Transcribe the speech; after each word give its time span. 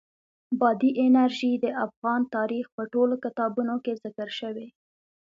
بادي 0.59 0.89
انرژي 1.05 1.51
د 1.63 1.65
افغان 1.85 2.21
تاریخ 2.35 2.65
په 2.75 2.83
ټولو 2.93 3.15
کتابونو 3.23 3.75
کې 3.83 3.93
ذکر 4.03 4.29
شوې. 4.39 4.67